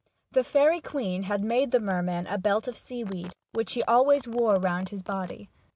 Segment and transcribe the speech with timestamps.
[0.31, 4.27] The fairy queen had made the merman a belt of sea weed, which he always
[4.27, 5.51] wore round his body.